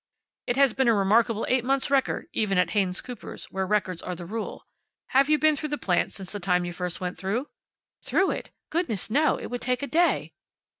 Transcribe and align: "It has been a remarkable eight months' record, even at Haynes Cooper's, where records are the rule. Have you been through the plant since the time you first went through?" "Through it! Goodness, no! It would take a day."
"It 0.47 0.57
has 0.57 0.73
been 0.73 0.87
a 0.87 0.95
remarkable 0.95 1.45
eight 1.47 1.63
months' 1.63 1.91
record, 1.91 2.25
even 2.33 2.57
at 2.57 2.71
Haynes 2.71 3.01
Cooper's, 3.01 3.45
where 3.51 3.67
records 3.67 4.01
are 4.01 4.15
the 4.15 4.25
rule. 4.25 4.65
Have 5.09 5.29
you 5.29 5.37
been 5.37 5.55
through 5.55 5.69
the 5.69 5.77
plant 5.77 6.11
since 6.11 6.31
the 6.31 6.39
time 6.39 6.65
you 6.65 6.73
first 6.73 6.99
went 6.99 7.19
through?" 7.19 7.49
"Through 8.01 8.31
it! 8.31 8.49
Goodness, 8.71 9.11
no! 9.11 9.37
It 9.37 9.51
would 9.51 9.61
take 9.61 9.83
a 9.83 9.87
day." 9.87 10.33